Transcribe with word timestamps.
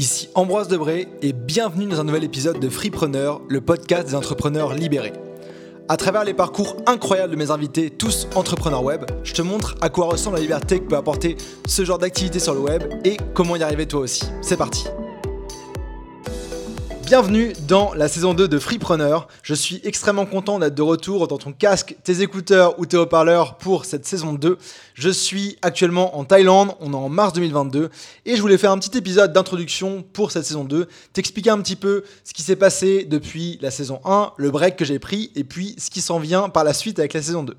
Ici 0.00 0.30
Ambroise 0.34 0.68
Debré 0.68 1.08
et 1.20 1.34
bienvenue 1.34 1.84
dans 1.84 2.00
un 2.00 2.04
nouvel 2.04 2.24
épisode 2.24 2.58
de 2.58 2.70
Freepreneur, 2.70 3.42
le 3.50 3.60
podcast 3.60 4.06
des 4.06 4.14
entrepreneurs 4.14 4.72
libérés. 4.72 5.12
À 5.90 5.98
travers 5.98 6.24
les 6.24 6.32
parcours 6.32 6.78
incroyables 6.86 7.32
de 7.34 7.36
mes 7.36 7.50
invités, 7.50 7.90
tous 7.90 8.26
entrepreneurs 8.34 8.82
web, 8.82 9.04
je 9.24 9.34
te 9.34 9.42
montre 9.42 9.74
à 9.82 9.90
quoi 9.90 10.06
ressemble 10.06 10.36
la 10.36 10.40
liberté 10.40 10.78
que 10.78 10.84
peut 10.84 10.96
apporter 10.96 11.36
ce 11.68 11.84
genre 11.84 11.98
d'activité 11.98 12.38
sur 12.38 12.54
le 12.54 12.60
web 12.60 12.82
et 13.04 13.18
comment 13.34 13.56
y 13.56 13.62
arriver 13.62 13.84
toi 13.84 14.00
aussi. 14.00 14.24
C'est 14.40 14.56
parti 14.56 14.86
Bienvenue 17.10 17.54
dans 17.66 17.92
la 17.92 18.06
saison 18.06 18.34
2 18.34 18.46
de 18.46 18.60
Freepreneur. 18.60 19.26
Je 19.42 19.52
suis 19.52 19.80
extrêmement 19.82 20.26
content 20.26 20.60
d'être 20.60 20.76
de 20.76 20.82
retour 20.82 21.26
dans 21.26 21.38
ton 21.38 21.52
casque, 21.52 21.96
tes 22.04 22.20
écouteurs 22.20 22.78
ou 22.78 22.86
tes 22.86 22.96
haut-parleurs 22.96 23.56
pour 23.56 23.84
cette 23.84 24.06
saison 24.06 24.32
2. 24.32 24.56
Je 24.94 25.10
suis 25.10 25.58
actuellement 25.60 26.16
en 26.16 26.24
Thaïlande, 26.24 26.76
on 26.78 26.92
est 26.92 26.96
en 26.96 27.08
mars 27.08 27.32
2022 27.32 27.90
et 28.26 28.36
je 28.36 28.40
voulais 28.40 28.58
faire 28.58 28.70
un 28.70 28.78
petit 28.78 28.96
épisode 28.96 29.32
d'introduction 29.32 30.04
pour 30.12 30.30
cette 30.30 30.44
saison 30.44 30.62
2, 30.62 30.86
t'expliquer 31.12 31.50
un 31.50 31.60
petit 31.60 31.74
peu 31.74 32.04
ce 32.22 32.32
qui 32.32 32.42
s'est 32.42 32.54
passé 32.54 33.04
depuis 33.10 33.58
la 33.60 33.72
saison 33.72 34.00
1, 34.04 34.34
le 34.36 34.52
break 34.52 34.76
que 34.76 34.84
j'ai 34.84 35.00
pris 35.00 35.32
et 35.34 35.42
puis 35.42 35.74
ce 35.78 35.90
qui 35.90 36.02
s'en 36.02 36.20
vient 36.20 36.48
par 36.48 36.62
la 36.62 36.72
suite 36.72 37.00
avec 37.00 37.12
la 37.14 37.22
saison 37.22 37.42
2. 37.42 37.56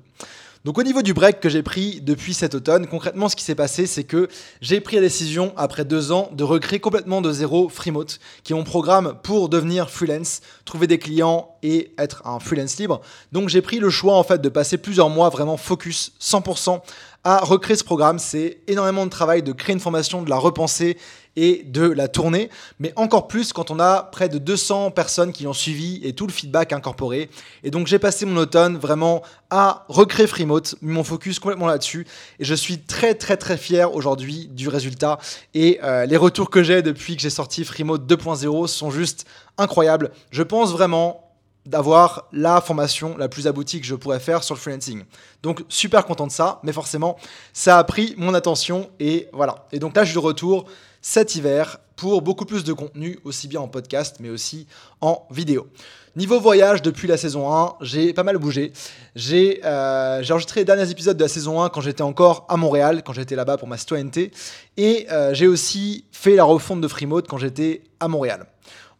Donc 0.64 0.78
au 0.78 0.84
niveau 0.84 1.02
du 1.02 1.12
break 1.12 1.40
que 1.40 1.48
j'ai 1.48 1.64
pris 1.64 2.00
depuis 2.00 2.34
cet 2.34 2.54
automne, 2.54 2.86
concrètement 2.86 3.28
ce 3.28 3.34
qui 3.34 3.42
s'est 3.42 3.56
passé 3.56 3.84
c'est 3.86 4.04
que 4.04 4.28
j'ai 4.60 4.80
pris 4.80 4.94
la 4.94 5.02
décision 5.02 5.52
après 5.56 5.84
deux 5.84 6.12
ans 6.12 6.30
de 6.32 6.44
recréer 6.44 6.78
complètement 6.78 7.20
de 7.20 7.32
zéro 7.32 7.68
Freemote, 7.68 8.20
qui 8.44 8.52
est 8.52 8.56
mon 8.56 8.62
programme 8.62 9.14
pour 9.24 9.48
devenir 9.48 9.90
freelance, 9.90 10.40
trouver 10.64 10.86
des 10.86 10.98
clients 10.98 11.56
et 11.64 11.92
être 11.98 12.24
un 12.28 12.38
freelance 12.38 12.78
libre. 12.78 13.00
Donc 13.32 13.48
j'ai 13.48 13.60
pris 13.60 13.80
le 13.80 13.90
choix 13.90 14.14
en 14.14 14.22
fait 14.22 14.40
de 14.40 14.48
passer 14.48 14.78
plusieurs 14.78 15.10
mois 15.10 15.30
vraiment 15.30 15.56
focus 15.56 16.12
100% 16.20 16.80
à 17.24 17.38
recréer 17.38 17.76
ce 17.76 17.84
programme. 17.84 18.18
C'est 18.18 18.58
énormément 18.66 19.04
de 19.04 19.10
travail 19.10 19.42
de 19.42 19.52
créer 19.52 19.74
une 19.74 19.80
formation, 19.80 20.22
de 20.22 20.30
la 20.30 20.36
repenser 20.36 20.96
et 21.36 21.62
de 21.64 21.82
la 21.82 22.08
tourner, 22.08 22.50
mais 22.78 22.92
encore 22.96 23.28
plus 23.28 23.52
quand 23.52 23.70
on 23.70 23.80
a 23.80 24.02
près 24.02 24.28
de 24.28 24.38
200 24.38 24.90
personnes 24.90 25.32
qui 25.32 25.46
ont 25.46 25.52
suivi 25.52 26.00
et 26.04 26.12
tout 26.12 26.26
le 26.26 26.32
feedback 26.32 26.72
incorporé. 26.72 27.30
Et 27.64 27.70
donc 27.70 27.86
j'ai 27.86 27.98
passé 27.98 28.26
mon 28.26 28.36
automne 28.36 28.76
vraiment 28.76 29.22
à 29.50 29.84
recréer 29.88 30.26
Freemote, 30.26 30.76
mon 30.82 31.04
focus 31.04 31.38
complètement 31.38 31.66
là-dessus, 31.66 32.06
et 32.38 32.44
je 32.44 32.54
suis 32.54 32.78
très 32.78 33.14
très 33.14 33.36
très 33.36 33.56
fier 33.56 33.94
aujourd'hui 33.94 34.48
du 34.52 34.68
résultat. 34.68 35.18
Et 35.54 35.80
euh, 35.82 36.06
les 36.06 36.16
retours 36.16 36.50
que 36.50 36.62
j'ai 36.62 36.82
depuis 36.82 37.16
que 37.16 37.22
j'ai 37.22 37.30
sorti 37.30 37.64
Freemote 37.64 38.10
2.0 38.10 38.66
sont 38.66 38.90
juste 38.90 39.26
incroyables. 39.58 40.10
Je 40.30 40.42
pense 40.42 40.72
vraiment 40.72 41.31
d'avoir 41.66 42.28
la 42.32 42.60
formation 42.60 43.16
la 43.16 43.28
plus 43.28 43.46
aboutie 43.46 43.80
que 43.80 43.86
je 43.86 43.94
pourrais 43.94 44.20
faire 44.20 44.42
sur 44.42 44.54
le 44.54 44.60
freelancing. 44.60 45.04
Donc 45.42 45.64
super 45.68 46.04
content 46.04 46.26
de 46.26 46.32
ça, 46.32 46.60
mais 46.62 46.72
forcément 46.72 47.16
ça 47.52 47.78
a 47.78 47.84
pris 47.84 48.14
mon 48.16 48.34
attention 48.34 48.90
et 49.00 49.28
voilà. 49.32 49.66
Et 49.72 49.78
donc 49.78 49.96
là 49.96 50.04
je 50.04 50.10
suis 50.10 50.20
de 50.20 50.24
retour 50.24 50.66
cet 51.00 51.34
hiver 51.34 51.78
pour 51.96 52.22
beaucoup 52.22 52.46
plus 52.46 52.64
de 52.64 52.72
contenu, 52.72 53.18
aussi 53.24 53.48
bien 53.48 53.60
en 53.60 53.68
podcast 53.68 54.16
mais 54.20 54.30
aussi 54.30 54.66
en 55.00 55.26
vidéo. 55.30 55.68
Niveau 56.14 56.38
voyage, 56.38 56.82
depuis 56.82 57.08
la 57.08 57.16
saison 57.16 57.50
1, 57.54 57.76
j'ai 57.80 58.12
pas 58.12 58.22
mal 58.22 58.36
bougé. 58.36 58.72
J'ai 59.16 59.62
euh, 59.64 60.22
enregistré 60.28 60.60
les 60.60 60.64
derniers 60.66 60.90
épisodes 60.90 61.16
de 61.16 61.22
la 61.22 61.28
saison 61.28 61.62
1 61.62 61.70
quand 61.70 61.80
j'étais 61.80 62.02
encore 62.02 62.44
à 62.50 62.58
Montréal, 62.58 63.02
quand 63.02 63.14
j'étais 63.14 63.34
là-bas 63.34 63.56
pour 63.56 63.66
ma 63.66 63.78
citoyenneté. 63.78 64.30
Et 64.76 65.06
euh, 65.10 65.32
j'ai 65.32 65.46
aussi 65.46 66.04
fait 66.12 66.34
la 66.34 66.44
refonte 66.44 66.82
de 66.82 66.88
Freemode 66.88 67.28
quand 67.28 67.38
j'étais 67.38 67.84
à 67.98 68.08
Montréal. 68.08 68.46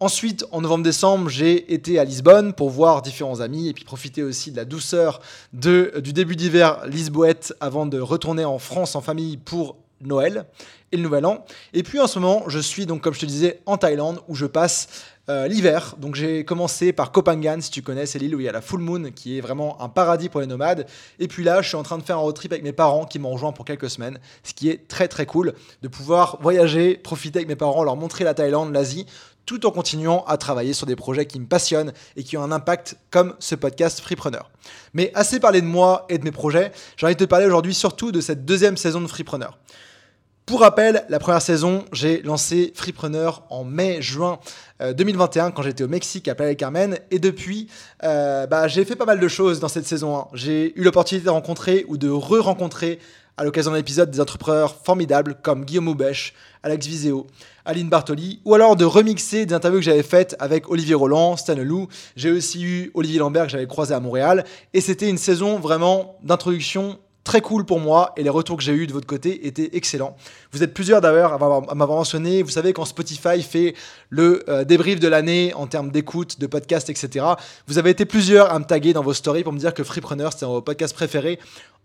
Ensuite, 0.03 0.45
en 0.50 0.62
novembre-décembre, 0.62 1.28
j'ai 1.28 1.72
été 1.72 2.00
à 2.00 2.05
Lisbonne 2.05 2.55
pour 2.55 2.70
voir 2.70 3.03
différents 3.03 3.39
amis 3.39 3.69
et 3.69 3.72
puis 3.72 3.84
profiter 3.84 4.25
aussi 4.25 4.50
de 4.50 4.56
la 4.56 4.64
douceur 4.64 5.20
du 5.53 6.12
début 6.12 6.34
d'hiver 6.34 6.84
lisboète 6.89 7.55
avant 7.61 7.86
de 7.86 8.00
retourner 8.00 8.45
en 8.45 8.58
France 8.58 8.97
en 8.97 9.00
famille 9.00 9.36
pour 9.36 9.77
Noël 10.00 10.47
et 10.91 10.97
le 10.97 11.05
Nouvel 11.05 11.25
An. 11.25 11.45
Et 11.73 11.84
puis 11.84 12.00
en 12.00 12.08
ce 12.08 12.19
moment, 12.19 12.42
je 12.48 12.58
suis 12.58 12.84
donc, 12.84 13.00
comme 13.00 13.14
je 13.14 13.20
te 13.20 13.27
disais, 13.27 13.61
en 13.64 13.77
Thaïlande 13.77 14.19
où 14.27 14.34
je 14.34 14.47
passe 14.47 14.89
euh, 15.28 15.46
l'hiver. 15.46 15.94
Donc 15.98 16.14
j'ai 16.14 16.44
commencé 16.44 16.92
par 16.92 17.12
Koh 17.12 17.22
Phangan, 17.24 17.60
si 17.60 17.70
tu 17.70 17.80
connais, 17.80 18.06
c'est 18.06 18.18
l'île 18.18 18.34
où 18.34 18.40
il 18.40 18.44
y 18.44 18.48
a 18.48 18.52
la 18.52 18.60
full 18.60 18.80
moon, 18.80 19.10
qui 19.14 19.38
est 19.38 19.40
vraiment 19.40 19.80
un 19.80 19.88
paradis 19.88 20.28
pour 20.28 20.40
les 20.40 20.46
nomades. 20.46 20.86
Et 21.18 21.28
puis 21.28 21.44
là, 21.44 21.62
je 21.62 21.68
suis 21.68 21.77
en 21.77 21.84
train 21.84 21.98
de 21.98 22.02
faire 22.02 22.16
un 22.16 22.22
road 22.22 22.34
trip 22.34 22.52
avec 22.52 22.64
mes 22.64 22.72
parents 22.72 23.05
qui 23.05 23.18
m'ont 23.18 23.30
rejoint 23.30 23.52
pour 23.52 23.64
quelques 23.64 23.88
semaines, 23.88 24.18
ce 24.42 24.52
qui 24.52 24.68
est 24.68 24.88
très 24.88 25.06
très 25.06 25.24
cool 25.27 25.55
de 25.82 25.88
pouvoir 25.88 26.38
voyager, 26.40 26.96
profiter 26.96 27.38
avec 27.38 27.48
mes 27.48 27.56
parents, 27.56 27.84
leur 27.84 27.96
montrer 27.96 28.24
la 28.24 28.34
Thaïlande, 28.34 28.72
l'Asie, 28.72 29.06
tout 29.46 29.64
en 29.66 29.70
continuant 29.70 30.24
à 30.27 30.36
travailler 30.36 30.72
sur 30.72 30.86
des 30.86 30.96
projets 30.96 31.27
qui 31.27 31.38
me 31.40 31.46
passionnent 31.46 31.92
et 32.16 32.24
qui 32.24 32.36
ont 32.36 32.42
un 32.42 32.52
impact 32.52 32.96
comme 33.11 33.34
ce 33.38 33.55
podcast 33.55 34.00
Freepreneur. 34.00 34.50
Mais 34.94 35.12
assez 35.14 35.40
parlé 35.40 35.61
de 35.61 35.66
moi 35.66 36.06
et 36.08 36.18
de 36.18 36.24
mes 36.24 36.32
projets, 36.32 36.72
j'ai 36.96 37.06
envie 37.06 37.14
de 37.14 37.24
te 37.24 37.28
parler 37.28 37.46
aujourd'hui 37.46 37.74
surtout 37.74 38.12
de 38.12 38.20
cette 38.20 38.44
deuxième 38.44 38.77
saison 38.77 39.00
de 39.00 39.06
Freepreneur. 39.06 39.58
Pour 40.45 40.61
rappel, 40.61 41.05
la 41.08 41.20
première 41.20 41.41
saison, 41.41 41.85
j'ai 41.92 42.20
lancé 42.23 42.73
Freepreneur 42.75 43.45
en 43.48 43.63
mai-juin 43.63 44.41
2021 44.80 45.47
euh, 45.47 45.51
quand 45.51 45.63
j'étais 45.63 45.85
au 45.85 45.89
Mexique 45.89 46.27
à 46.27 46.35
Playa 46.35 46.57
Carmen. 46.57 46.98
Et 47.13 47.20
depuis, 47.20 47.69
euh, 48.03 48.48
bah, 48.48 48.67
j'ai 48.67 48.85
fait 48.85 48.97
pas 48.97 49.05
mal 49.05 49.20
de 49.20 49.29
choses 49.29 49.61
dans 49.61 49.69
cette 49.69 49.86
saison 49.86 50.17
1. 50.17 50.29
J'ai 50.35 50.77
eu 50.77 50.83
l'opportunité 50.83 51.27
de 51.27 51.30
rencontrer 51.30 51.85
ou 51.86 51.97
de 51.97 52.11
re-rencontrer 52.11 52.98
à 53.36 53.45
l'occasion 53.45 53.70
d'un 53.70 53.79
épisode 53.79 54.11
des 54.11 54.20
entrepreneurs 54.20 54.77
formidables 54.85 55.36
comme 55.42 55.64
Guillaume 55.64 55.89
Aubèche, 55.89 56.35
Alex 56.64 56.86
Viseo, 56.86 57.29
Aline 57.64 57.89
Bartoli, 57.89 58.41
ou 58.45 58.55
alors 58.55 58.74
de 58.77 58.85
remixer 58.85 59.47
des 59.47 59.55
interviews 59.55 59.79
que 59.79 59.85
j'avais 59.85 60.03
faites 60.03 60.36
avec 60.41 60.69
Olivier 60.69 60.95
Roland, 60.95 61.36
Stan 61.36 61.55
Leloup. 61.55 61.89
J'ai 62.17 62.33
aussi 62.33 62.63
eu 62.63 62.91
Olivier 62.95 63.20
Lambert 63.20 63.45
que 63.45 63.53
j'avais 63.53 63.67
croisé 63.67 63.95
à 63.95 64.01
Montréal. 64.01 64.45
Et 64.74 64.80
c'était 64.80 65.09
une 65.09 65.19
saison 65.19 65.59
vraiment 65.61 66.17
d'introduction 66.23 66.98
très 67.24 67.40
cool 67.40 67.64
pour 67.64 67.80
moi 67.80 68.12
et 68.16 68.22
les 68.22 68.30
retours 68.30 68.56
que 68.56 68.62
j'ai 68.62 68.72
eu 68.72 68.86
de 68.86 68.92
votre 68.92 69.06
côté 69.06 69.46
étaient 69.46 69.77
excellents. 69.77 70.16
Vous 70.52 70.62
êtes 70.62 70.74
plusieurs 70.74 71.00
d'ailleurs 71.00 71.33
à 71.33 71.38
m'avoir 71.38 71.98
mentionné. 71.98 72.42
Vous 72.42 72.50
savez 72.50 72.72
quand 72.72 72.84
Spotify 72.84 73.42
fait 73.42 73.74
le 74.10 74.42
euh, 74.48 74.64
débrief 74.64 74.98
de 75.00 75.08
l'année 75.08 75.52
en 75.55 75.66
termes 75.66 75.90
d'écoute, 75.90 76.40
de 76.40 76.46
podcast, 76.46 76.90
etc. 76.90 77.24
Vous 77.66 77.78
avez 77.78 77.90
été 77.90 78.05
plusieurs 78.05 78.52
à 78.52 78.58
me 78.58 78.64
taguer 78.64 78.92
dans 78.92 79.02
vos 79.02 79.14
stories 79.14 79.44
pour 79.44 79.52
me 79.52 79.58
dire 79.58 79.74
que 79.74 79.84
Freepreneur 79.84 80.32
c'était 80.32 80.46
mon 80.46 80.61
podcast 80.61 80.94
préféré. 80.94 81.38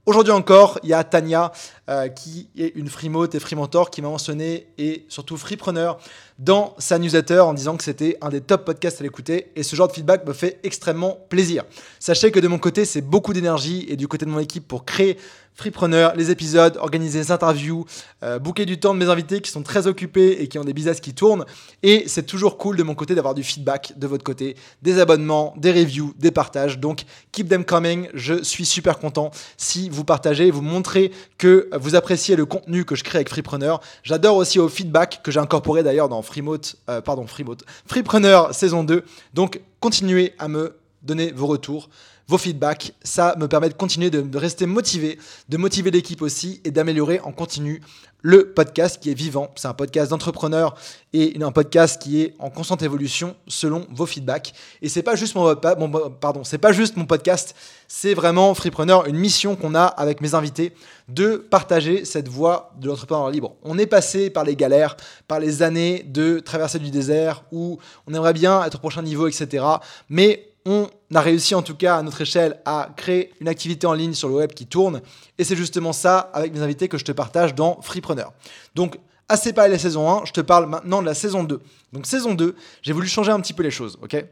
Aujourd'hui 0.08 0.32
encore, 0.32 0.80
il 0.84 0.90
y 0.90 0.94
a 0.94 1.04
Tania 1.04 1.52
euh, 1.90 2.08
qui 2.08 2.48
est 2.58 2.74
une 2.76 2.88
Freemote 2.88 3.36
et 3.36 3.42
Freementor 3.42 3.90
qui 3.90 4.02
m'a 4.02 4.08
mentionné 4.08 4.68
et 4.78 5.06
surtout 5.10 5.36
Freepreneur 5.36 6.00
dans 6.40 6.76
sa 6.78 7.00
newsletter 7.00 7.40
en 7.40 7.54
disant 7.54 7.78
que 7.78 7.84
c'était 7.84 8.18
un 8.22 8.30
des 8.30 8.42
top 8.42 8.66
podcasts 8.66 9.02
à 9.02 9.04
l'écouter 9.04 9.52
et 9.56 9.64
ce 9.64 9.76
genre 9.76 9.88
de 9.88 9.94
feedback 9.94 10.26
me 10.26 10.34
fait 10.34 10.60
extrêmement 10.64 11.18
plaisir. 11.30 11.64
Sachez 12.00 12.32
que 12.32 12.40
de 12.40 12.48
mon 12.48 12.60
côté, 12.60 12.86
c'est 12.86 13.02
beaucoup 13.02 13.34
d'énergie 13.34 13.86
et 13.90 13.96
du 13.96 14.08
côté 14.08 14.26
de 14.26 14.32
mon 14.32 14.40
équipe 14.40 14.68
pour 14.68 14.86
créer 14.86 15.18
Freepreneur, 15.58 16.14
les 16.16 16.30
épisodes, 16.30 16.78
organiser 16.78 17.18
les 17.18 17.32
interviews, 17.32 17.84
euh, 18.22 18.38
booker 18.38 18.68
du 18.68 18.80
temps 18.80 18.94
de 18.94 19.00
mes 19.00 19.10
invités 19.10 19.42
qui 19.42 19.50
sont 19.50 19.64
très 19.64 19.88
occupés 19.88 20.38
et 20.40 20.48
qui 20.48 20.60
ont 20.60 20.64
des 20.64 20.72
business 20.72 21.00
qui 21.00 21.16
tournent. 21.16 21.46
Et 21.82 22.04
c'est 22.06 22.28
toujours 22.28 22.60
cool 22.60 22.78
de 22.78 22.84
mon 22.84 22.94
côté 22.94 23.16
d'avoir 23.16 23.34
du 23.34 23.42
feedback 23.42 23.94
de 23.98 24.06
votre 24.06 24.24
côté, 24.24 24.56
des 24.84 25.00
abonnements, 25.00 25.56
des 25.58 25.72
reviews, 25.72 26.14
des 26.20 26.30
partages. 26.30 26.78
Donc, 26.78 27.06
keep 27.32 27.50
them 27.50 27.66
coming. 27.66 28.08
Je 28.14 28.44
suis 28.44 28.68
super 28.68 29.00
content 29.00 29.32
si 29.58 29.90
vous 29.90 30.04
partagez, 30.04 30.52
vous 30.52 30.62
montrez 30.62 31.12
que 31.40 31.72
vous 31.74 31.96
appréciez 31.96 32.36
le 32.36 32.46
contenu 32.46 32.86
que 32.86 32.94
je 32.94 33.04
crée 33.04 33.18
avec 33.18 33.30
Freepreneur. 33.30 33.82
J'adore 34.04 34.36
aussi 34.36 34.60
au 34.60 34.70
feedback 34.70 35.22
que 35.24 35.32
j'ai 35.32 35.40
incorporé 35.40 35.82
d'ailleurs 35.82 36.08
dans 36.08 36.22
Freemote, 36.28 36.76
euh, 36.90 37.02
pardon, 37.02 37.26
Freemote, 37.26 37.64
Freepreneur 37.86 38.54
saison 38.54 38.84
2. 38.84 39.04
Donc, 39.34 39.62
continuez 39.80 40.34
à 40.38 40.48
me 40.48 40.76
donner 41.08 41.32
vos 41.32 41.48
retours 41.48 41.90
vos 42.28 42.38
feedbacks. 42.38 42.94
Ça 43.04 43.36
me 43.38 43.48
permet 43.48 43.70
de 43.70 43.74
continuer 43.74 44.10
de 44.10 44.38
rester 44.38 44.66
motivé, 44.66 45.18
de 45.50 45.58
motiver 45.58 45.92
l'équipe 45.92 46.22
aussi 46.22 46.62
et 46.66 46.72
d'améliorer 46.72 47.20
en 47.22 47.32
continu 47.32 47.82
le 48.22 48.52
podcast 48.52 49.02
qui 49.02 49.12
est 49.12 49.14
vivant. 49.14 49.52
C'est 49.56 49.68
un 49.68 49.74
podcast 49.74 50.10
d'entrepreneur 50.10 50.76
et 51.14 51.38
un 51.40 51.52
podcast 51.52 52.02
qui 52.02 52.22
est 52.22 52.36
en 52.40 52.50
constante 52.50 52.82
évolution 52.82 53.36
selon 53.48 53.86
vos 53.92 54.06
feedbacks. 54.06 54.54
Et 54.82 54.90
c'est 54.90 55.04
pas 55.04 55.16
juste 55.16 55.36
mon, 55.36 55.56
pardon, 55.56 56.44
c'est 56.44 56.58
pas 56.58 56.74
juste 56.74 56.98
mon 56.98 57.06
podcast, 57.06 57.56
c'est 57.88 58.14
vraiment 58.14 58.54
Freepreneur, 58.54 59.06
une 59.06 59.16
mission 59.16 59.56
qu'on 59.56 59.76
a 59.76 59.86
avec 59.86 60.20
mes 60.20 60.34
invités 60.34 60.74
de 61.08 61.38
partager 61.38 62.06
cette 62.06 62.28
voie 62.28 62.74
de 62.80 62.88
l'entrepreneur 62.88 63.30
libre. 63.30 63.56
On 63.64 63.78
est 63.78 63.86
passé 63.86 64.30
par 64.30 64.44
les 64.44 64.56
galères, 64.56 64.98
par 65.28 65.40
les 65.40 65.62
années 65.62 66.04
de 66.08 66.40
traversée 66.40 66.80
du 66.80 66.90
désert 66.90 67.44
où 67.52 67.78
on 68.08 68.14
aimerait 68.14 68.34
bien 68.34 68.64
être 68.66 68.76
au 68.76 68.80
prochain 68.80 69.04
niveau, 69.04 69.28
etc. 69.28 69.64
Mais 70.10 70.50
on 70.68 70.90
a 71.16 71.22
réussi 71.22 71.56
en 71.56 71.62
tout 71.62 71.76
cas 71.76 71.98
à 71.98 72.04
notre 72.04 72.20
échelle 72.22 72.60
à 72.66 72.90
créer 72.98 73.34
une 73.40 73.48
activité 73.48 73.88
en 73.88 73.94
ligne 73.94 74.14
sur 74.14 74.28
le 74.28 74.36
web 74.36 74.52
qui 74.52 74.68
tourne. 74.68 75.02
Et 75.38 75.46
c'est 75.46 75.56
justement 75.56 75.94
ça 75.94 76.30
avec 76.34 76.54
mes 76.54 76.62
invités 76.62 76.90
que 76.90 76.98
je 76.98 77.06
te 77.06 77.14
partage 77.14 77.56
dans 77.56 77.82
Freepreneur. 77.82 78.34
Donc, 78.76 79.00
assez 79.30 79.54
parlé 79.54 79.72
la 79.72 79.80
saison 79.80 80.10
1, 80.10 80.26
je 80.26 80.34
te 80.34 80.42
parle 80.42 80.68
maintenant 80.68 81.02
de 81.02 81.06
la 81.06 81.14
saison 81.14 81.46
2. 81.46 81.62
Donc, 81.94 82.06
saison 82.06 82.34
2, 82.34 82.54
j'ai 82.82 82.92
voulu 82.92 83.08
changer 83.08 83.32
un 83.32 83.40
petit 83.40 83.54
peu 83.54 83.64
les 83.64 83.72
choses, 83.72 83.98
ok? 84.02 84.26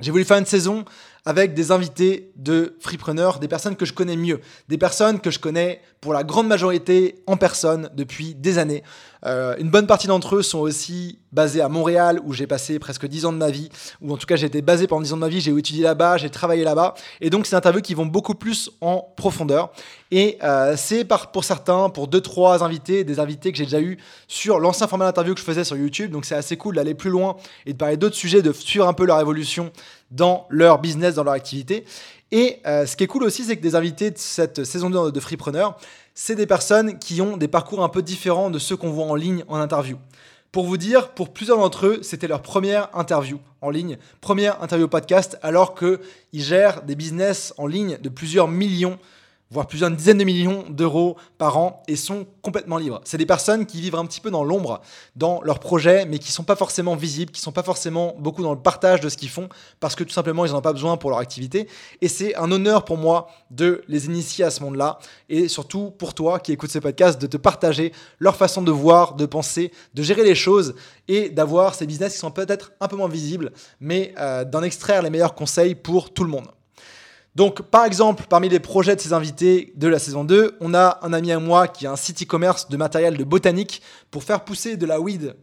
J'ai 0.00 0.10
voulu 0.10 0.24
faire 0.24 0.36
une 0.36 0.44
saison 0.44 0.84
avec 1.24 1.54
des 1.54 1.70
invités 1.70 2.32
de 2.36 2.76
Freepreneur, 2.80 3.38
des 3.38 3.48
personnes 3.48 3.76
que 3.76 3.86
je 3.86 3.92
connais 3.92 4.16
mieux, 4.16 4.40
des 4.68 4.78
personnes 4.78 5.20
que 5.20 5.30
je 5.30 5.38
connais 5.38 5.80
pour 6.00 6.12
la 6.12 6.22
grande 6.22 6.46
majorité 6.46 7.22
en 7.26 7.36
personne 7.36 7.88
depuis 7.94 8.34
des 8.34 8.58
années. 8.58 8.82
Euh, 9.24 9.56
une 9.58 9.70
bonne 9.70 9.86
partie 9.86 10.06
d'entre 10.06 10.36
eux 10.36 10.42
sont 10.42 10.58
aussi 10.58 11.18
basés 11.32 11.62
à 11.62 11.68
Montréal, 11.68 12.20
où 12.24 12.34
j'ai 12.34 12.46
passé 12.46 12.78
presque 12.78 13.06
10 13.06 13.24
ans 13.24 13.32
de 13.32 13.38
ma 13.38 13.50
vie, 13.50 13.70
ou 14.02 14.12
en 14.12 14.18
tout 14.18 14.26
cas 14.26 14.36
j'ai 14.36 14.46
été 14.46 14.60
basé 14.60 14.86
pendant 14.86 15.00
10 15.00 15.14
ans 15.14 15.16
de 15.16 15.20
ma 15.22 15.28
vie, 15.28 15.40
j'ai 15.40 15.50
étudié 15.50 15.82
là-bas, 15.82 16.18
j'ai 16.18 16.28
travaillé 16.28 16.62
là-bas, 16.62 16.94
et 17.22 17.30
donc 17.30 17.46
c'est 17.46 17.52
des 17.52 17.56
interviews 17.56 17.80
qui 17.80 17.94
vont 17.94 18.06
beaucoup 18.06 18.34
plus 18.34 18.70
en 18.82 19.04
profondeur. 19.16 19.72
Et 20.10 20.38
euh, 20.44 20.74
c'est 20.76 21.04
pour 21.32 21.42
certains, 21.42 21.88
pour 21.88 22.06
deux 22.06 22.20
trois 22.20 22.62
invités, 22.62 23.02
des 23.02 23.18
invités 23.18 23.50
que 23.50 23.58
j'ai 23.58 23.64
déjà 23.64 23.80
eu 23.80 23.96
sur 24.28 24.60
l'ancien 24.60 24.86
format 24.86 25.06
d'interview 25.06 25.34
que 25.34 25.40
je 25.40 25.44
faisais 25.44 25.64
sur 25.64 25.76
YouTube, 25.76 26.10
donc 26.10 26.26
c'est 26.26 26.36
assez 26.36 26.56
cool 26.56 26.76
d'aller 26.76 26.94
plus 26.94 27.10
loin 27.10 27.36
et 27.66 27.72
de 27.72 27.78
parler 27.78 27.96
d'autres 27.96 28.14
sujets, 28.14 28.42
de 28.42 28.52
suivre 28.52 28.86
un 28.86 28.92
peu 28.92 29.06
leur 29.06 29.20
évolution 29.20 29.72
dans 30.10 30.46
leur 30.50 30.80
business, 30.80 31.14
dans 31.14 31.24
leur 31.24 31.34
activité. 31.34 31.84
Et 32.32 32.60
euh, 32.66 32.86
ce 32.86 32.96
qui 32.96 33.04
est 33.04 33.06
cool 33.06 33.24
aussi, 33.24 33.44
c'est 33.44 33.56
que 33.56 33.62
des 33.62 33.74
invités 33.74 34.10
de 34.10 34.18
cette 34.18 34.64
saison 34.64 34.90
2 34.90 35.12
de 35.12 35.20
Freepreneur, 35.20 35.76
c'est 36.14 36.34
des 36.34 36.46
personnes 36.46 36.98
qui 36.98 37.20
ont 37.20 37.36
des 37.36 37.48
parcours 37.48 37.82
un 37.82 37.88
peu 37.88 38.02
différents 38.02 38.50
de 38.50 38.58
ceux 38.58 38.76
qu'on 38.76 38.90
voit 38.90 39.06
en 39.06 39.14
ligne 39.14 39.44
en 39.48 39.56
interview. 39.56 39.96
Pour 40.52 40.66
vous 40.66 40.76
dire, 40.76 41.10
pour 41.10 41.32
plusieurs 41.32 41.58
d'entre 41.58 41.86
eux, 41.86 41.98
c'était 42.02 42.28
leur 42.28 42.40
première 42.40 42.88
interview 42.96 43.40
en 43.60 43.70
ligne, 43.70 43.98
première 44.20 44.62
interview 44.62 44.86
podcast, 44.86 45.36
alors 45.42 45.74
qu'ils 45.74 45.98
gèrent 46.32 46.82
des 46.82 46.94
business 46.94 47.52
en 47.58 47.66
ligne 47.66 47.98
de 47.98 48.08
plusieurs 48.08 48.46
millions 48.46 48.98
voire 49.54 49.68
plusieurs 49.68 49.90
dizaines 49.90 50.18
de 50.18 50.24
millions 50.24 50.64
d'euros 50.68 51.16
par 51.38 51.56
an 51.56 51.82
et 51.86 51.94
sont 51.94 52.26
complètement 52.42 52.76
libres. 52.76 53.00
C'est 53.04 53.18
des 53.18 53.24
personnes 53.24 53.66
qui 53.66 53.80
vivent 53.80 53.94
un 53.94 54.04
petit 54.04 54.20
peu 54.20 54.30
dans 54.30 54.42
l'ombre 54.42 54.80
dans 55.14 55.40
leurs 55.42 55.60
projets, 55.60 56.06
mais 56.06 56.18
qui 56.18 56.32
sont 56.32 56.42
pas 56.42 56.56
forcément 56.56 56.96
visibles, 56.96 57.30
qui 57.30 57.40
sont 57.40 57.52
pas 57.52 57.62
forcément 57.62 58.16
beaucoup 58.18 58.42
dans 58.42 58.52
le 58.52 58.58
partage 58.58 59.00
de 59.00 59.08
ce 59.08 59.16
qu'ils 59.16 59.28
font, 59.30 59.48
parce 59.78 59.94
que 59.94 60.02
tout 60.02 60.12
simplement 60.12 60.44
ils 60.44 60.50
n'en 60.50 60.58
ont 60.58 60.62
pas 60.62 60.72
besoin 60.72 60.96
pour 60.96 61.10
leur 61.10 61.20
activité. 61.20 61.68
Et 62.02 62.08
c'est 62.08 62.34
un 62.34 62.50
honneur 62.50 62.84
pour 62.84 62.96
moi 62.98 63.28
de 63.52 63.82
les 63.86 64.06
initier 64.06 64.44
à 64.44 64.50
ce 64.50 64.60
monde-là, 64.62 64.98
et 65.28 65.46
surtout 65.46 65.92
pour 65.92 66.14
toi 66.14 66.40
qui 66.40 66.50
écoutes 66.52 66.72
ce 66.72 66.80
podcast, 66.80 67.20
de 67.20 67.28
te 67.28 67.36
partager 67.36 67.92
leur 68.18 68.34
façon 68.34 68.60
de 68.60 68.72
voir, 68.72 69.14
de 69.14 69.24
penser, 69.24 69.70
de 69.94 70.02
gérer 70.02 70.24
les 70.24 70.34
choses, 70.34 70.74
et 71.06 71.28
d'avoir 71.28 71.76
ces 71.76 71.86
business 71.86 72.14
qui 72.14 72.18
sont 72.18 72.32
peut-être 72.32 72.72
un 72.80 72.88
peu 72.88 72.96
moins 72.96 73.08
visibles, 73.08 73.52
mais 73.78 74.14
euh, 74.18 74.44
d'en 74.44 74.64
extraire 74.64 75.02
les 75.02 75.10
meilleurs 75.10 75.34
conseils 75.34 75.76
pour 75.76 76.12
tout 76.12 76.24
le 76.24 76.30
monde. 76.30 76.48
Donc, 77.34 77.62
par 77.62 77.84
exemple, 77.84 78.24
parmi 78.28 78.48
les 78.48 78.60
projets 78.60 78.94
de 78.94 79.00
ces 79.00 79.12
invités 79.12 79.72
de 79.74 79.88
la 79.88 79.98
saison 79.98 80.24
2, 80.24 80.56
on 80.60 80.72
a 80.72 81.00
un 81.02 81.12
ami 81.12 81.32
à 81.32 81.40
moi 81.40 81.66
qui 81.66 81.86
a 81.86 81.90
un 81.90 81.96
site 81.96 82.22
e-commerce 82.22 82.68
de 82.68 82.76
matériel 82.76 83.16
de 83.16 83.24
botanique 83.24 83.82
pour 84.10 84.22
faire 84.22 84.44
pousser 84.44 84.76
de 84.76 84.86
la 84.86 85.00
weed 85.00 85.34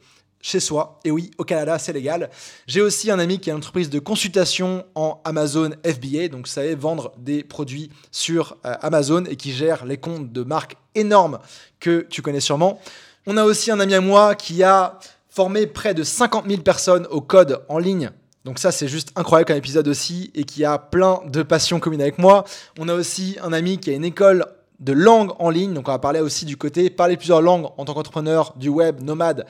chez 0.42 0.60
soi. 0.60 1.00
Et 1.04 1.12
oui, 1.12 1.32
au 1.38 1.44
Canada, 1.44 1.78
c'est 1.78 1.94
légal. 1.94 2.30
J'ai 2.66 2.82
aussi 2.82 3.12
un 3.12 3.20
ami 3.20 3.40
qui 3.40 3.50
a 3.50 3.54
une 3.54 3.58
entreprise 3.58 3.90
de 3.90 4.00
consultation 4.00 4.86
en 4.96 5.22
Amazon 5.26 5.72
FBA, 5.86 6.30
donc 6.30 6.48
ça 6.48 6.56
savez, 6.62 6.76
vendre 6.76 7.12
des 7.18 7.44
produits 7.44 7.92
sur 8.12 8.58
euh, 8.66 8.74
Amazon 8.82 9.26
et 9.26 9.36
qui 9.36 9.52
gère 9.52 9.86
les 9.86 9.98
comptes 9.98 10.32
de 10.32 10.44
marques 10.44 10.78
énormes 10.96 11.40
que 11.80 12.08
tu 12.10 12.22
connais 12.22 12.40
sûrement. 12.40 12.80
On 13.28 13.38
a 13.38 13.44
aussi 13.44 13.70
un 13.70 13.80
ami 13.80 13.94
à 13.94 14.02
moi 14.02 14.36
qui 14.36 14.64
a 14.64 14.98
formé 15.30 15.68
près 15.68 15.94
de 15.94 16.04
50 16.04 16.48
000 16.48 16.62
personnes 16.62 17.08
au 17.12 17.22
code 17.22 17.64
en 17.70 17.78
ligne 17.78 18.12
donc 18.44 18.58
ça, 18.58 18.72
c'est 18.72 18.88
juste 18.88 19.12
incroyable 19.16 19.48
comme 19.48 19.58
épisode 19.58 19.88
aussi 19.88 20.32
et 20.34 20.44
qui 20.44 20.66
a 20.66 20.80
plein 20.80 21.22
de 21.28 21.44
passions 21.44 21.80
communes 21.80 22.02
avec 22.02 22.18
moi. 22.18 22.44
On 22.80 22.88
a 22.90 22.94
aussi 22.96 23.38
un 23.44 23.54
ami 23.54 23.78
qui 23.78 23.92
a 23.92 23.94
une 23.94 24.06
école 24.06 24.46
de 24.80 24.94
langue 24.94 25.32
en 25.38 25.50
ligne. 25.50 25.74
Donc 25.74 25.88
on 25.88 25.92
va 25.92 26.00
parler 26.00 26.22
aussi 26.22 26.46
du 26.46 26.58
côté 26.58 26.90
parler 26.90 27.18
plusieurs 27.18 27.42
langues 27.42 27.68
en 27.78 27.86
tant 27.86 27.94
qu'entrepreneur 27.94 28.54
du 28.58 28.70
web, 28.70 29.02
nomade. 29.02 29.46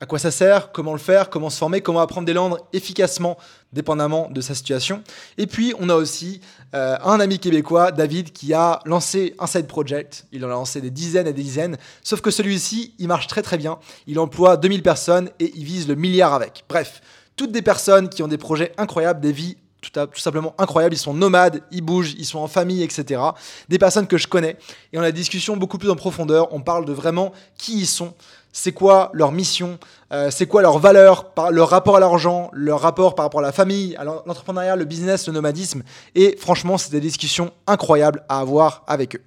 À 0.00 0.06
quoi 0.06 0.18
ça 0.18 0.32
sert? 0.32 0.72
Comment 0.72 0.94
le 0.94 0.98
faire? 0.98 1.30
Comment 1.30 1.48
se 1.48 1.58
former? 1.58 1.80
Comment 1.80 2.00
apprendre 2.00 2.26
des 2.26 2.32
langues 2.32 2.56
efficacement, 2.72 3.38
dépendamment 3.72 4.28
de 4.30 4.40
sa 4.40 4.52
situation? 4.52 5.04
Et 5.38 5.46
puis, 5.46 5.74
on 5.78 5.88
a 5.88 5.94
aussi 5.94 6.40
euh, 6.74 6.96
un 7.04 7.20
ami 7.20 7.38
québécois, 7.38 7.92
David, 7.92 8.32
qui 8.32 8.52
a 8.52 8.80
lancé 8.84 9.36
un 9.38 9.46
side 9.46 9.68
project. 9.68 10.26
Il 10.32 10.44
en 10.44 10.48
a 10.48 10.52
lancé 10.54 10.80
des 10.80 10.90
dizaines 10.90 11.28
et 11.28 11.32
des 11.32 11.44
dizaines. 11.44 11.76
Sauf 12.02 12.20
que 12.20 12.32
celui-ci, 12.32 12.94
il 12.98 13.06
marche 13.06 13.28
très 13.28 13.42
très 13.42 13.58
bien. 13.58 13.78
Il 14.08 14.18
emploie 14.18 14.56
2000 14.56 14.82
personnes 14.82 15.30
et 15.38 15.52
il 15.54 15.62
vise 15.62 15.86
le 15.86 15.94
milliard 15.94 16.34
avec. 16.34 16.64
Bref, 16.68 17.00
toutes 17.42 17.50
des 17.50 17.62
personnes 17.62 18.08
qui 18.08 18.22
ont 18.22 18.28
des 18.28 18.38
projets 18.38 18.72
incroyables, 18.78 19.20
des 19.20 19.32
vies 19.32 19.56
tout, 19.80 19.90
simplement 20.14 20.54
incroyables. 20.58 20.94
Ils 20.94 20.98
sont 20.98 21.12
nomades, 21.12 21.60
ils 21.72 21.80
bougent, 21.80 22.14
ils 22.16 22.24
sont 22.24 22.38
en 22.38 22.46
famille, 22.46 22.84
etc. 22.84 23.20
Des 23.68 23.80
personnes 23.80 24.06
que 24.06 24.16
je 24.16 24.28
connais. 24.28 24.56
Et 24.92 24.98
on 24.98 25.02
a 25.02 25.06
des 25.06 25.18
discussions 25.18 25.56
beaucoup 25.56 25.76
plus 25.76 25.90
en 25.90 25.96
profondeur. 25.96 26.54
On 26.54 26.60
parle 26.60 26.84
de 26.84 26.92
vraiment 26.92 27.32
qui 27.58 27.80
ils 27.80 27.86
sont, 27.88 28.14
c'est 28.52 28.70
quoi 28.70 29.10
leur 29.12 29.32
mission, 29.32 29.80
euh, 30.12 30.30
c'est 30.30 30.46
quoi 30.46 30.62
leur 30.62 30.78
valeur, 30.78 31.32
leur 31.50 31.70
rapport 31.70 31.96
à 31.96 32.00
l'argent, 32.00 32.48
leur 32.52 32.80
rapport 32.80 33.16
par 33.16 33.24
rapport 33.24 33.40
à 33.40 33.42
la 33.42 33.50
famille, 33.50 33.96
à 33.96 34.04
l'entrepreneuriat, 34.04 34.76
le 34.76 34.84
business, 34.84 35.26
le 35.26 35.32
nomadisme. 35.32 35.82
Et 36.14 36.36
franchement, 36.38 36.78
c'est 36.78 36.92
des 36.92 37.00
discussions 37.00 37.50
incroyables 37.66 38.22
à 38.28 38.38
avoir 38.38 38.84
avec 38.86 39.16
eux. 39.16 39.22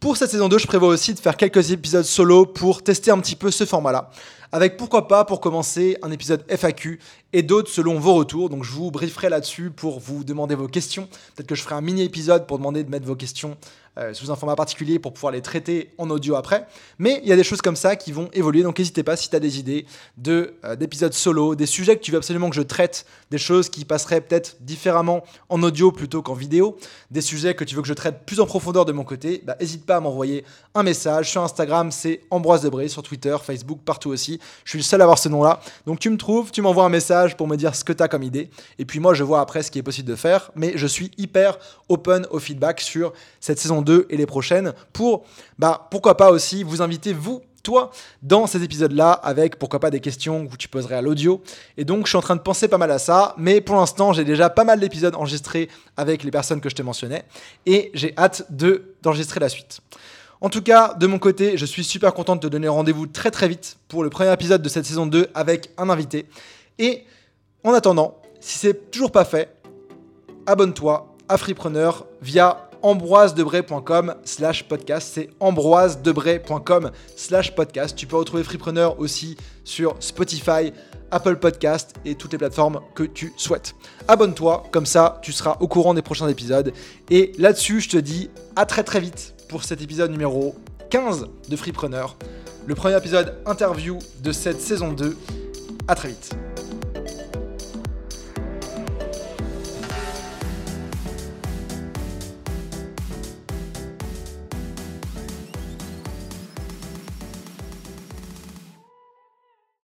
Pour 0.00 0.16
cette 0.16 0.30
saison 0.30 0.48
2, 0.48 0.58
je 0.58 0.66
prévois 0.66 0.88
aussi 0.88 1.14
de 1.14 1.18
faire 1.18 1.36
quelques 1.36 1.70
épisodes 1.70 2.04
solo 2.04 2.44
pour 2.44 2.82
tester 2.82 3.10
un 3.10 3.18
petit 3.18 3.36
peu 3.36 3.50
ce 3.50 3.64
format-là 3.64 4.10
avec 4.54 4.76
pourquoi 4.76 5.08
pas 5.08 5.24
pour 5.24 5.40
commencer 5.40 5.98
un 6.02 6.12
épisode 6.12 6.44
FAQ 6.48 7.00
et 7.32 7.42
d'autres 7.42 7.68
selon 7.68 7.98
vos 7.98 8.14
retours. 8.14 8.50
Donc 8.50 8.62
je 8.62 8.70
vous 8.70 8.92
brieferai 8.92 9.28
là-dessus 9.28 9.72
pour 9.72 9.98
vous 9.98 10.22
demander 10.22 10.54
vos 10.54 10.68
questions. 10.68 11.08
Peut-être 11.34 11.48
que 11.48 11.56
je 11.56 11.62
ferai 11.62 11.74
un 11.74 11.80
mini 11.80 12.02
épisode 12.02 12.46
pour 12.46 12.58
demander 12.58 12.84
de 12.84 12.88
mettre 12.88 13.04
vos 13.04 13.16
questions 13.16 13.56
sous 14.12 14.30
un 14.30 14.36
format 14.36 14.56
particulier 14.56 14.98
pour 14.98 15.12
pouvoir 15.12 15.32
les 15.32 15.40
traiter 15.40 15.94
en 15.98 16.10
audio 16.10 16.34
après. 16.34 16.66
Mais 16.98 17.20
il 17.22 17.28
y 17.28 17.32
a 17.32 17.36
des 17.36 17.44
choses 17.44 17.62
comme 17.62 17.76
ça 17.76 17.96
qui 17.96 18.12
vont 18.12 18.28
évoluer, 18.32 18.62
donc 18.62 18.78
n'hésitez 18.78 19.02
pas 19.02 19.16
si 19.16 19.30
tu 19.30 19.36
as 19.36 19.40
des 19.40 19.58
idées 19.58 19.86
euh, 20.28 20.76
d'épisodes 20.76 21.12
solo, 21.12 21.54
des 21.54 21.66
sujets 21.66 21.96
que 21.96 22.02
tu 22.02 22.10
veux 22.10 22.18
absolument 22.18 22.50
que 22.50 22.56
je 22.56 22.62
traite, 22.62 23.06
des 23.30 23.38
choses 23.38 23.68
qui 23.68 23.84
passeraient 23.84 24.20
peut-être 24.20 24.56
différemment 24.60 25.24
en 25.48 25.62
audio 25.62 25.92
plutôt 25.92 26.22
qu'en 26.22 26.34
vidéo, 26.34 26.76
des 27.10 27.20
sujets 27.20 27.54
que 27.54 27.64
tu 27.64 27.74
veux 27.74 27.82
que 27.82 27.88
je 27.88 27.94
traite 27.94 28.24
plus 28.26 28.40
en 28.40 28.46
profondeur 28.46 28.84
de 28.84 28.92
mon 28.92 29.04
côté, 29.04 29.42
bah, 29.44 29.56
n'hésite 29.60 29.86
pas 29.86 29.96
à 29.96 30.00
m'envoyer 30.00 30.44
un 30.74 30.82
message. 30.82 31.30
Sur 31.30 31.42
Instagram, 31.42 31.90
c'est 31.90 32.20
Ambroise 32.30 32.62
Debré, 32.62 32.88
sur 32.88 33.02
Twitter, 33.02 33.36
Facebook, 33.42 33.80
partout 33.84 34.10
aussi. 34.10 34.40
Je 34.64 34.70
suis 34.70 34.78
le 34.78 34.84
seul 34.84 35.00
à 35.00 35.04
avoir 35.04 35.18
ce 35.18 35.28
nom-là. 35.28 35.60
Donc 35.86 36.00
tu 36.00 36.10
me 36.10 36.16
trouves, 36.16 36.50
tu 36.50 36.62
m'envoies 36.62 36.84
un 36.84 36.88
message 36.88 37.36
pour 37.36 37.46
me 37.46 37.56
dire 37.56 37.74
ce 37.74 37.84
que 37.84 37.92
tu 37.92 38.02
as 38.02 38.08
comme 38.08 38.22
idée. 38.22 38.50
Et 38.78 38.84
puis 38.84 39.00
moi, 39.00 39.14
je 39.14 39.22
vois 39.22 39.40
après 39.40 39.62
ce 39.62 39.70
qui 39.70 39.78
est 39.78 39.82
possible 39.82 40.08
de 40.08 40.16
faire. 40.16 40.50
Mais 40.56 40.72
je 40.76 40.86
suis 40.86 41.10
hyper 41.16 41.58
open 41.88 42.26
au 42.30 42.38
feedback 42.38 42.80
sur 42.80 43.12
cette 43.40 43.58
saison 43.58 43.82
2 43.84 44.06
et 44.10 44.16
les 44.16 44.26
prochaines 44.26 44.72
pour, 44.92 45.24
bah, 45.58 45.88
pourquoi 45.90 46.16
pas 46.16 46.30
aussi 46.30 46.62
vous 46.62 46.82
inviter, 46.82 47.12
vous, 47.12 47.42
toi, 47.62 47.90
dans 48.22 48.46
ces 48.46 48.62
épisodes-là, 48.62 49.12
avec 49.12 49.58
pourquoi 49.58 49.80
pas 49.80 49.90
des 49.90 50.00
questions 50.00 50.46
que 50.46 50.56
tu 50.56 50.68
poserais 50.68 50.96
à 50.96 51.02
l'audio. 51.02 51.42
Et 51.76 51.84
donc, 51.84 52.04
je 52.04 52.10
suis 52.10 52.18
en 52.18 52.20
train 52.20 52.36
de 52.36 52.42
penser 52.42 52.68
pas 52.68 52.78
mal 52.78 52.90
à 52.90 52.98
ça, 52.98 53.34
mais 53.38 53.60
pour 53.60 53.76
l'instant, 53.76 54.12
j'ai 54.12 54.24
déjà 54.24 54.50
pas 54.50 54.64
mal 54.64 54.78
d'épisodes 54.78 55.14
enregistrés 55.14 55.68
avec 55.96 56.22
les 56.22 56.30
personnes 56.30 56.60
que 56.60 56.68
je 56.68 56.74
te 56.74 56.82
mentionnais, 56.82 57.24
et 57.66 57.90
j'ai 57.94 58.14
hâte 58.16 58.46
de 58.50 58.94
d'enregistrer 59.02 59.40
la 59.40 59.48
suite. 59.48 59.80
En 60.40 60.50
tout 60.50 60.62
cas, 60.62 60.92
de 60.94 61.06
mon 61.06 61.18
côté, 61.18 61.56
je 61.56 61.64
suis 61.64 61.84
super 61.84 62.12
content 62.12 62.36
de 62.36 62.40
te 62.40 62.46
donner 62.46 62.68
rendez-vous 62.68 63.06
très 63.06 63.30
très 63.30 63.48
vite 63.48 63.78
pour 63.88 64.02
le 64.04 64.10
premier 64.10 64.32
épisode 64.32 64.60
de 64.60 64.68
cette 64.68 64.84
saison 64.84 65.06
2 65.06 65.28
avec 65.34 65.70
un 65.78 65.88
invité. 65.88 66.26
Et 66.78 67.04
en 67.62 67.72
attendant, 67.72 68.20
si 68.40 68.58
c'est 68.58 68.90
toujours 68.90 69.10
pas 69.10 69.24
fait, 69.24 69.56
abonne-toi 70.46 71.14
à 71.30 71.38
Freepreneur 71.38 72.04
via 72.20 72.63
ambroisedebray.com 72.84 74.14
slash 74.24 74.68
podcast. 74.68 75.10
C'est 75.14 75.30
ambroisedebray.com 75.40 76.90
slash 77.16 77.54
podcast. 77.54 77.96
Tu 77.96 78.06
peux 78.06 78.16
retrouver 78.16 78.44
Freepreneur 78.44 79.00
aussi 79.00 79.36
sur 79.64 79.96
Spotify, 80.00 80.72
Apple 81.10 81.36
Podcast 81.36 81.94
et 82.04 82.14
toutes 82.14 82.32
les 82.32 82.38
plateformes 82.38 82.80
que 82.94 83.02
tu 83.02 83.32
souhaites. 83.36 83.74
Abonne-toi, 84.06 84.64
comme 84.70 84.86
ça 84.86 85.18
tu 85.22 85.32
seras 85.32 85.56
au 85.60 85.66
courant 85.66 85.94
des 85.94 86.02
prochains 86.02 86.28
épisodes. 86.28 86.72
Et 87.10 87.32
là-dessus, 87.38 87.80
je 87.80 87.88
te 87.88 87.96
dis 87.96 88.30
à 88.54 88.66
très 88.66 88.84
très 88.84 89.00
vite 89.00 89.34
pour 89.48 89.64
cet 89.64 89.80
épisode 89.80 90.10
numéro 90.10 90.54
15 90.90 91.26
de 91.48 91.56
Freepreneur. 91.56 92.16
Le 92.66 92.74
premier 92.74 92.96
épisode 92.96 93.36
interview 93.46 93.98
de 94.22 94.32
cette 94.32 94.60
saison 94.60 94.92
2. 94.92 95.16
À 95.88 95.94
très 95.94 96.08
vite. 96.08 96.36